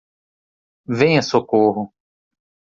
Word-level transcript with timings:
Venha 0.87 1.21
Socorro. 1.21 1.93